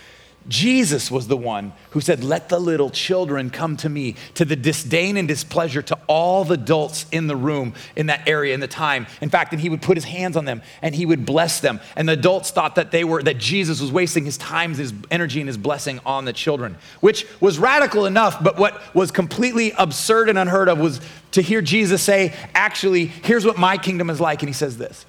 [0.49, 4.57] Jesus was the one who said, Let the little children come to me, to the
[4.57, 8.69] disdain and displeasure to all the adults in the room, in that area, in the
[8.69, 9.07] time.
[9.21, 11.81] In fact, and he would put his hands on them and he would bless them.
[11.97, 15.41] And the adults thought that they were, that Jesus was wasting his time, his energy,
[15.41, 18.43] and his blessing on the children, which was radical enough.
[18.43, 21.01] But what was completely absurd and unheard of was
[21.33, 24.43] to hear Jesus say, Actually, here's what my kingdom is like.
[24.43, 25.05] And he says this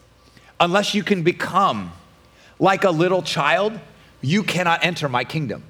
[0.60, 1.94] Unless you can become
[2.60, 3.80] like a little child,
[4.22, 5.64] you cannot enter my kingdom.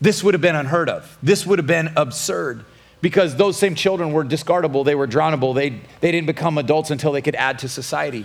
[0.00, 1.16] This would have been unheard of.
[1.22, 2.64] This would have been absurd
[3.00, 7.12] because those same children were discardable, they were drownable, they, they didn't become adults until
[7.12, 8.24] they could add to society.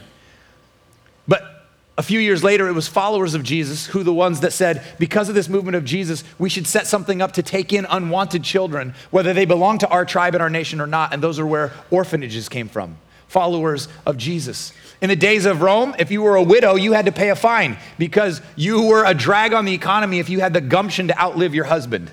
[1.28, 1.44] But
[1.98, 5.30] a few years later, it was followers of Jesus who the ones that said, because
[5.30, 8.94] of this movement of Jesus, we should set something up to take in unwanted children,
[9.10, 11.12] whether they belong to our tribe and our nation or not.
[11.12, 12.98] And those are where orphanages came from,
[13.28, 14.74] followers of Jesus.
[15.02, 17.36] In the days of Rome, if you were a widow, you had to pay a
[17.36, 21.20] fine because you were a drag on the economy if you had the gumption to
[21.20, 22.12] outlive your husband.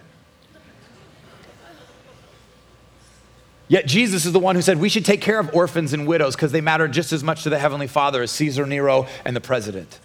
[3.68, 6.36] Yet Jesus is the one who said we should take care of orphans and widows
[6.36, 9.40] because they matter just as much to the Heavenly Father as Caesar Nero and the
[9.40, 9.98] president.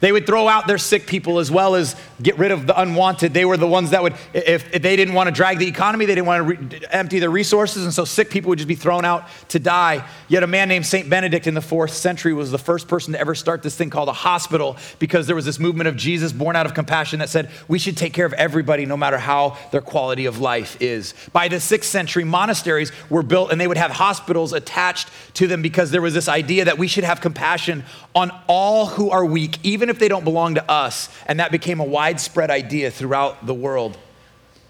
[0.00, 3.32] They would throw out their sick people as well as get rid of the unwanted.
[3.32, 6.04] They were the ones that would, if, if they didn't want to drag the economy,
[6.04, 8.74] they didn't want to re- empty their resources, and so sick people would just be
[8.74, 10.06] thrown out to die.
[10.28, 11.08] Yet a man named St.
[11.08, 14.10] Benedict in the fourth century was the first person to ever start this thing called
[14.10, 17.50] a hospital because there was this movement of Jesus born out of compassion that said
[17.66, 21.14] we should take care of everybody no matter how their quality of life is.
[21.32, 25.62] By the sixth century, monasteries were built and they would have hospitals attached to them
[25.62, 29.58] because there was this idea that we should have compassion on all who are weak,
[29.62, 31.08] even if they don't belong to us.
[31.26, 33.98] And that became a widespread idea throughout the world.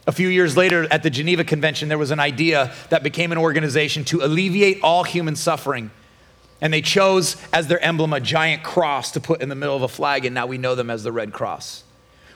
[0.07, 3.38] A few years later, at the Geneva Convention, there was an idea that became an
[3.38, 5.90] organization to alleviate all human suffering.
[6.61, 9.83] And they chose as their emblem a giant cross to put in the middle of
[9.83, 11.83] a flag, and now we know them as the Red Cross.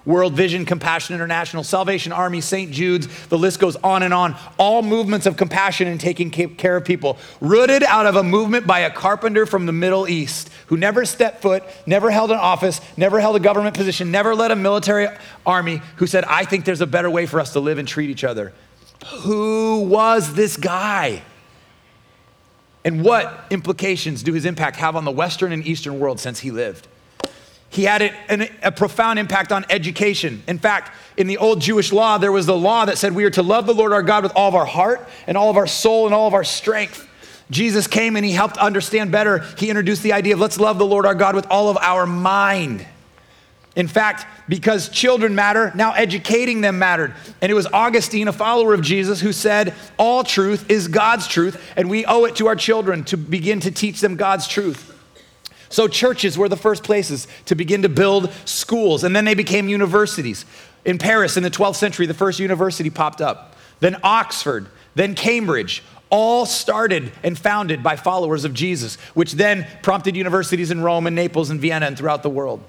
[0.05, 2.71] World Vision, Compassion International, Salvation Army, St.
[2.71, 4.37] Jude's, the list goes on and on.
[4.59, 8.81] All movements of compassion and taking care of people, rooted out of a movement by
[8.81, 13.21] a carpenter from the Middle East who never stepped foot, never held an office, never
[13.21, 15.09] held a government position, never led a military
[15.45, 18.11] army, who said, I think there's a better way for us to live and treat
[18.11, 18.53] each other.
[19.23, 21.23] Who was this guy?
[22.85, 26.51] And what implications do his impact have on the Western and Eastern world since he
[26.51, 26.89] lived?
[27.71, 30.43] He had a, a, profound impact on education.
[30.49, 33.31] In fact, in the old Jewish law, there was the law that said we are
[33.31, 35.69] to love the Lord our God with all of our heart and all of our
[35.69, 37.07] soul and all of our strength.
[37.49, 39.39] Jesus came and he helped understand better.
[39.57, 42.07] He introduced the idea of let's love the Lord our God with all of our
[42.07, 42.85] mind.
[43.77, 47.15] In fact, because children matter, now educating them mattered.
[47.41, 51.61] And it was Augustine, a follower of Jesus, who said, All truth is God's truth,
[51.77, 55.00] and we owe it to our children to begin to teach them God's truth.
[55.71, 59.69] So, churches were the first places to begin to build schools, and then they became
[59.69, 60.45] universities.
[60.85, 63.55] In Paris in the 12th century, the first university popped up.
[63.79, 70.17] Then Oxford, then Cambridge, all started and founded by followers of Jesus, which then prompted
[70.17, 72.61] universities in Rome and Naples and Vienna and throughout the world.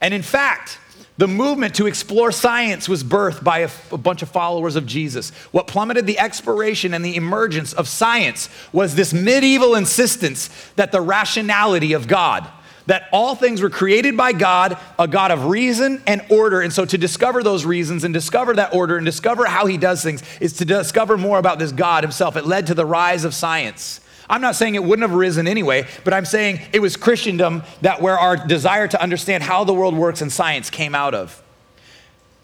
[0.00, 0.78] And in fact,
[1.20, 5.28] the movement to explore science was birthed by a, bunch of followers of Jesus.
[5.50, 11.02] What plummeted the exploration and the emergence of science was this medieval insistence that the
[11.02, 12.48] rationality of God,
[12.86, 16.62] that all things were created by God, a God of reason and order.
[16.62, 20.02] And so to discover those reasons and discover that order and discover how he does
[20.02, 22.34] things is to discover more about this God himself.
[22.34, 24.00] It led to the rise of science.
[24.30, 28.00] I'm not saying it wouldn't have risen anyway, but I'm saying it was Christendom that
[28.00, 31.42] where our desire to understand how the world works and science came out of.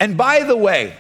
[0.01, 0.97] And by the way,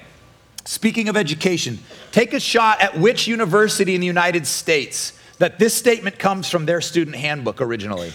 [0.64, 1.81] speaking of education,
[2.12, 6.66] take a shot at which university in the United States that this statement comes from
[6.66, 8.12] their student handbook originally.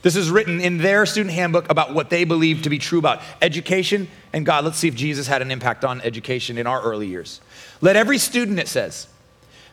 [0.00, 3.20] This is written in their student handbook about what they believe to be true about
[3.42, 4.64] education and God.
[4.64, 7.42] Let's see if Jesus had an impact on education in our early years.
[7.82, 9.06] Let every student, it says,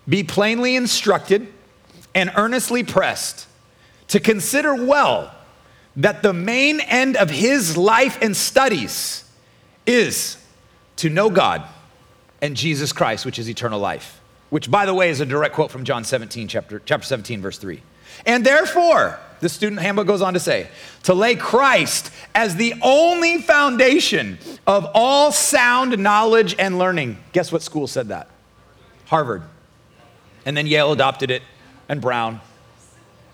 [0.10, 1.48] be plainly instructed
[2.16, 3.48] and earnestly pressed
[4.10, 5.34] to consider well
[5.96, 9.24] that the main end of his life and studies
[9.86, 10.38] is
[10.98, 11.64] to know God
[12.42, 14.20] and Jesus Christ, which is eternal life.
[14.50, 17.58] Which, by the way, is a direct quote from John 17, chapter, chapter 17, verse
[17.58, 17.82] 3.
[18.26, 20.68] And therefore, the student handbook goes on to say,
[21.04, 27.18] to lay Christ as the only foundation of all sound knowledge and learning.
[27.32, 28.30] Guess what school said that?
[29.06, 29.44] Harvard.
[30.46, 31.42] And then Yale adopted it
[31.90, 32.42] and Brown.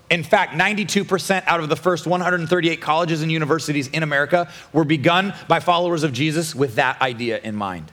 [0.09, 5.33] In fact, 92% out of the first 138 colleges and universities in America were begun
[5.47, 7.91] by followers of Jesus with that idea in mind.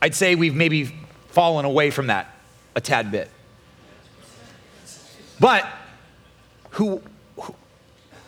[0.00, 0.94] I'd say we've maybe
[1.28, 2.34] fallen away from that
[2.74, 3.30] a tad bit.
[5.38, 5.66] But
[6.70, 7.02] who,
[7.40, 7.54] who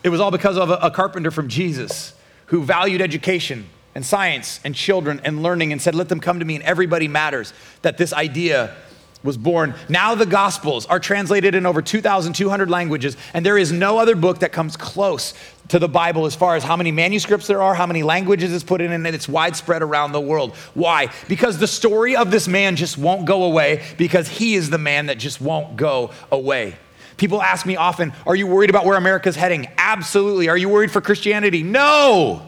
[0.03, 2.13] it was all because of a, a carpenter from Jesus
[2.47, 6.45] who valued education and science and children and learning and said, Let them come to
[6.45, 7.53] me and everybody matters.
[7.83, 8.75] That this idea
[9.23, 9.73] was born.
[9.89, 14.39] Now the Gospels are translated in over 2,200 languages, and there is no other book
[14.39, 15.33] that comes close
[15.69, 18.63] to the Bible as far as how many manuscripts there are, how many languages it's
[18.63, 20.55] put in, and it's widespread around the world.
[20.73, 21.09] Why?
[21.27, 25.05] Because the story of this man just won't go away, because he is the man
[25.05, 26.75] that just won't go away.
[27.15, 29.67] People ask me often, Are you worried about where America's heading?
[29.77, 30.49] Absolutely.
[30.49, 31.63] Are you worried for Christianity?
[31.63, 32.45] No.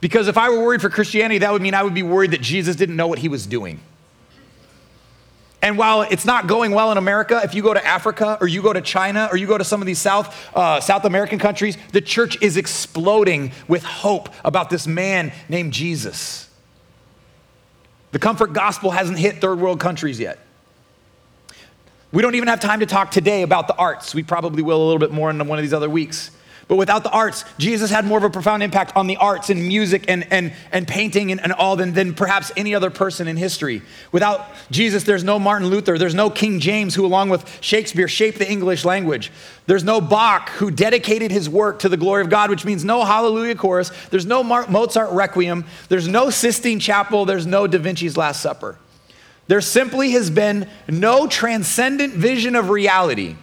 [0.00, 2.40] Because if I were worried for Christianity, that would mean I would be worried that
[2.40, 3.80] Jesus didn't know what he was doing.
[5.62, 8.62] And while it's not going well in America, if you go to Africa or you
[8.62, 11.76] go to China or you go to some of these South, uh, South American countries,
[11.92, 16.48] the church is exploding with hope about this man named Jesus.
[18.12, 20.38] The comfort gospel hasn't hit third world countries yet.
[22.12, 24.14] We don't even have time to talk today about the arts.
[24.14, 26.30] We probably will a little bit more in one of these other weeks.
[26.70, 29.66] But without the arts, Jesus had more of a profound impact on the arts and
[29.66, 33.36] music and, and, and painting and, and all than, than perhaps any other person in
[33.36, 33.82] history.
[34.12, 35.98] Without Jesus, there's no Martin Luther.
[35.98, 39.32] There's no King James, who, along with Shakespeare, shaped the English language.
[39.66, 43.04] There's no Bach, who dedicated his work to the glory of God, which means no
[43.04, 43.90] Hallelujah chorus.
[44.10, 45.64] There's no Mozart Requiem.
[45.88, 47.24] There's no Sistine Chapel.
[47.24, 48.78] There's no Da Vinci's Last Supper.
[49.48, 53.34] There simply has been no transcendent vision of reality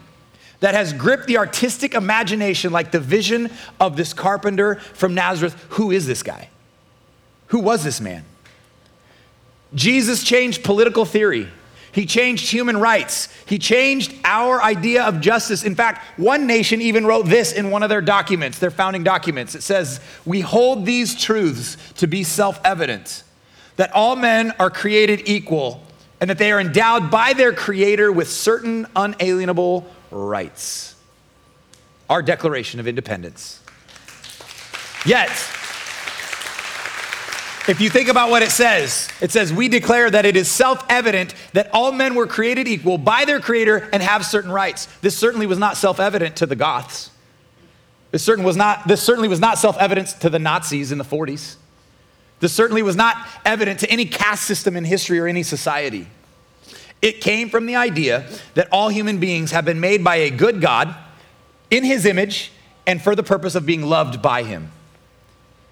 [0.59, 5.53] that has gripped the artistic imagination like the vision of this carpenter from Nazareth.
[5.69, 6.49] Who is this guy?
[7.47, 8.25] Who was this man?
[9.75, 11.47] Jesus changed political theory.
[11.91, 13.29] He changed human rights.
[13.45, 15.63] He changed our idea of justice.
[15.63, 19.55] In fact, one nation even wrote this in one of their documents, their founding documents.
[19.55, 23.23] It says, We hold these truths to be self evident
[23.77, 25.83] that all men are created equal
[26.19, 30.95] and that they are endowed by their Creator with certain unalienable rights.
[32.09, 33.61] Our Declaration of Independence.
[35.05, 35.29] Yet,
[37.67, 40.85] if you think about what it says, it says, We declare that it is self
[40.89, 44.87] evident that all men were created equal by their Creator and have certain rights.
[45.01, 47.11] This certainly was not self evident to the Goths.
[48.11, 51.03] This, certain was not, this certainly was not self evident to the Nazis in the
[51.03, 51.57] 40s.
[52.39, 56.07] This certainly was not evident to any caste system in history or any society.
[57.01, 60.61] It came from the idea that all human beings have been made by a good
[60.61, 60.95] God
[61.69, 62.51] in his image
[62.85, 64.71] and for the purpose of being loved by him.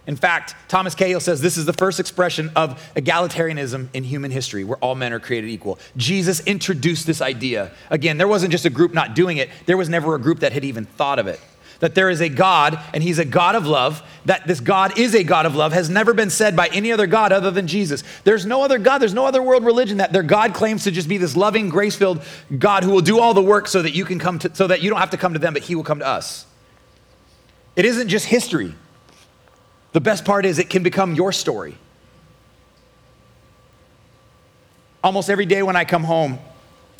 [0.08, 4.64] In fact, Thomas Cahill says this is the first expression of egalitarianism in human history,
[4.64, 5.80] where all men are created equal.
[5.98, 7.72] Jesus introduced this idea.
[7.90, 10.52] Again, there wasn't just a group not doing it, there was never a group that
[10.52, 11.40] had even thought of it.
[11.80, 15.14] That there is a God, and He's a God of love, that this God is
[15.14, 18.04] a God of love, has never been said by any other God other than Jesus.
[18.24, 21.10] There's no other God, there's no other world religion that their God claims to just
[21.10, 22.24] be this loving, grace filled
[22.58, 24.82] God who will do all the work so that you can come to, so that
[24.82, 26.46] you don't have to come to them, but He will come to us.
[27.76, 28.74] It isn't just history.
[29.92, 31.78] The best part is it can become your story.
[35.04, 36.40] Almost every day when I come home,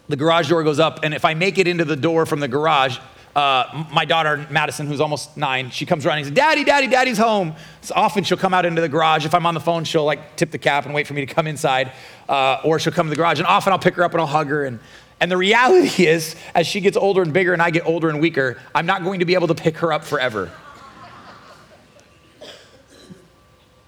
[0.08, 2.48] the garage door goes up, and if I make it into the door from the
[2.48, 3.00] garage,
[3.36, 7.18] uh, my daughter Madison, who's almost nine, she comes running and says, "Daddy, Daddy, Daddy's
[7.18, 9.26] home." So often she'll come out into the garage.
[9.26, 11.34] If I'm on the phone, she'll like tip the cap and wait for me to
[11.34, 11.92] come inside,
[12.30, 13.40] uh, or she'll come to the garage.
[13.40, 14.64] And often I'll pick her up and I'll hug her.
[14.64, 14.80] And
[15.20, 18.22] and the reality is, as she gets older and bigger, and I get older and
[18.22, 20.52] weaker, I'm not going to be able to pick her up forever.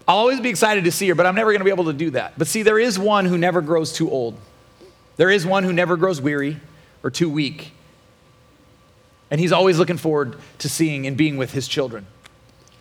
[0.07, 1.93] I'll always be excited to see her, but I'm never going to be able to
[1.93, 2.37] do that.
[2.37, 4.39] But see, there is one who never grows too old.
[5.17, 6.59] There is one who never grows weary
[7.03, 7.73] or too weak.
[9.29, 12.05] And he's always looking forward to seeing and being with his children.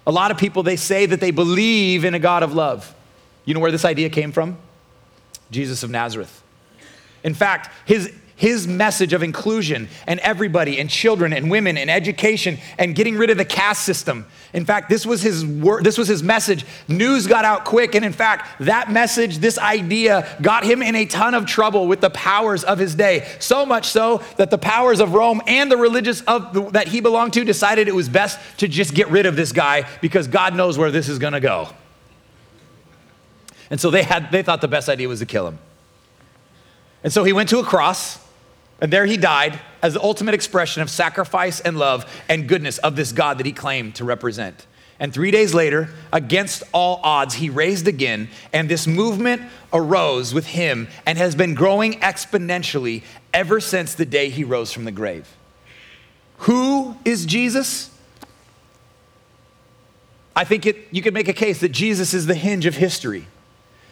[0.06, 2.94] A lot of people, they say that they believe in a God of love.
[3.44, 4.56] You know where this idea came from?
[5.50, 6.42] Jesus of Nazareth.
[7.24, 12.58] In fact, his his message of inclusion and everybody and children and women and education
[12.78, 14.26] and getting rid of the caste system.
[14.52, 16.66] In fact, this was his word, this was his message.
[16.86, 21.06] News got out quick and in fact, that message, this idea got him in a
[21.06, 23.26] ton of trouble with the powers of his day.
[23.40, 27.00] So much so that the powers of Rome and the religious of the, that he
[27.00, 30.54] belonged to decided it was best to just get rid of this guy because God
[30.54, 31.70] knows where this is going to go.
[33.70, 35.58] And so they had they thought the best idea was to kill him.
[37.02, 38.25] And so he went to a cross
[38.80, 42.96] and there he died as the ultimate expression of sacrifice and love and goodness of
[42.96, 44.66] this God that he claimed to represent.
[44.98, 50.46] And three days later, against all odds, he raised again, and this movement arose with
[50.46, 53.02] him and has been growing exponentially
[53.34, 55.36] ever since the day he rose from the grave.
[56.38, 57.90] Who is Jesus?
[60.34, 63.26] I think it, you could make a case that Jesus is the hinge of history,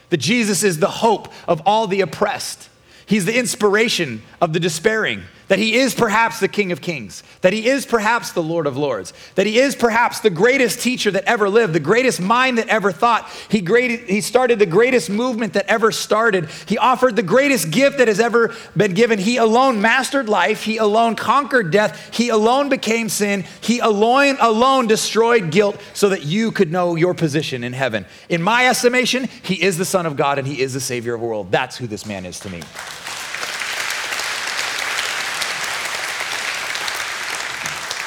[0.08, 2.68] that Jesus is the hope of all the oppressed
[3.06, 7.52] He's the inspiration of the despairing, that he is perhaps the King of Kings, that
[7.52, 11.24] he is perhaps the Lord of Lords, that he is perhaps the greatest teacher that
[11.24, 13.28] ever lived, the greatest mind that ever thought.
[13.48, 16.48] He, great, he started the greatest movement that ever started.
[16.66, 19.18] He offered the greatest gift that has ever been given.
[19.18, 20.62] He alone mastered life.
[20.62, 22.14] He alone conquered death.
[22.14, 23.44] He alone became sin.
[23.60, 28.06] He alone, alone destroyed guilt so that you could know your position in heaven.
[28.28, 31.20] In my estimation, he is the Son of God and he is the Savior of
[31.20, 31.50] the world.
[31.50, 32.62] That's who this man is to me.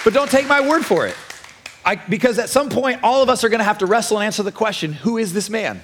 [0.08, 1.18] But don't take my word for it.
[1.84, 4.26] I, because at some point, all of us are going to have to wrestle and
[4.26, 5.84] answer the question who is this man?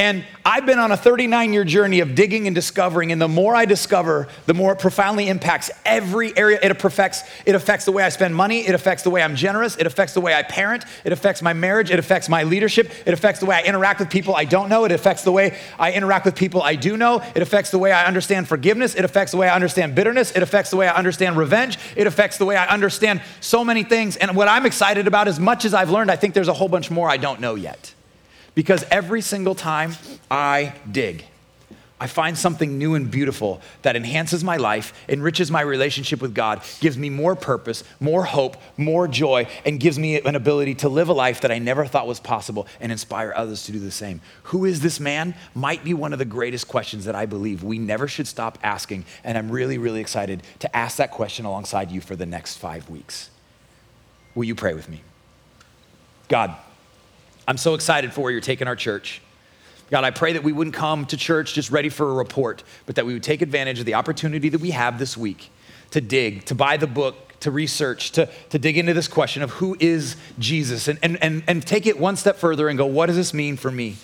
[0.00, 3.54] And I've been on a 39 year journey of digging and discovering, and the more
[3.54, 6.58] I discover, the more it profoundly impacts every area.
[6.62, 9.76] It affects, it affects the way I spend money, it affects the way I'm generous,
[9.76, 13.12] it affects the way I parent, it affects my marriage, it affects my leadership, it
[13.12, 15.92] affects the way I interact with people I don't know, it affects the way I
[15.92, 19.32] interact with people I do know, it affects the way I understand forgiveness, it affects
[19.32, 22.46] the way I understand bitterness, it affects the way I understand revenge, it affects the
[22.46, 24.16] way I understand so many things.
[24.16, 26.68] And what I'm excited about, as much as I've learned, I think there's a whole
[26.68, 27.92] bunch more I don't know yet.
[28.60, 29.96] Because every single time
[30.30, 31.24] I dig,
[31.98, 36.60] I find something new and beautiful that enhances my life, enriches my relationship with God,
[36.78, 41.08] gives me more purpose, more hope, more joy, and gives me an ability to live
[41.08, 44.20] a life that I never thought was possible and inspire others to do the same.
[44.42, 45.34] Who is this man?
[45.54, 49.06] Might be one of the greatest questions that I believe we never should stop asking.
[49.24, 52.90] And I'm really, really excited to ask that question alongside you for the next five
[52.90, 53.30] weeks.
[54.34, 55.00] Will you pray with me?
[56.28, 56.54] God,
[57.46, 59.20] I'm so excited for where you're taking our church.
[59.90, 62.94] God, I pray that we wouldn't come to church just ready for a report, but
[62.94, 65.50] that we would take advantage of the opportunity that we have this week
[65.90, 69.50] to dig, to buy the book, to research, to, to dig into this question of
[69.52, 73.06] who is Jesus, and, and, and, and take it one step further and go, what
[73.06, 73.96] does this mean for me?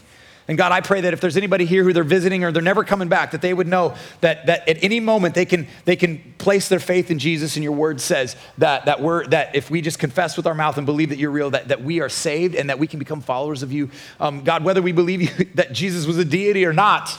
[0.49, 2.85] And God, I pray that if there's anybody here who they're visiting or they're never
[2.85, 6.35] coming back, that they would know that, that at any moment they can, they can
[6.39, 7.57] place their faith in Jesus.
[7.57, 10.77] And your word says that, that, we're, that if we just confess with our mouth
[10.79, 13.21] and believe that you're real, that, that we are saved and that we can become
[13.21, 13.91] followers of you.
[14.21, 17.19] Um, God, whether we believe you, that Jesus was a deity or not,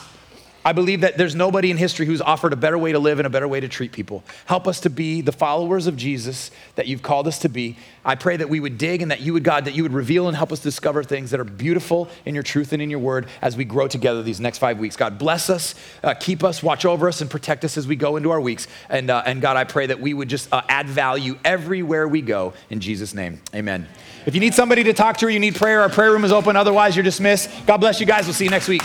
[0.64, 3.26] I believe that there's nobody in history who's offered a better way to live and
[3.26, 4.24] a better way to treat people.
[4.46, 7.76] Help us to be the followers of Jesus that you've called us to be.
[8.04, 10.28] I pray that we would dig and that you would, God, that you would reveal
[10.28, 13.28] and help us discover things that are beautiful in your truth and in your word
[13.40, 14.96] as we grow together these next five weeks.
[14.96, 18.16] God, bless us, uh, keep us, watch over us, and protect us as we go
[18.16, 18.66] into our weeks.
[18.88, 22.20] And, uh, and God, I pray that we would just uh, add value everywhere we
[22.20, 22.52] go.
[22.68, 23.86] In Jesus' name, amen.
[24.26, 26.32] If you need somebody to talk to or you need prayer, our prayer room is
[26.32, 26.56] open.
[26.56, 27.48] Otherwise, you're dismissed.
[27.66, 28.26] God bless you guys.
[28.26, 28.82] We'll see you next week.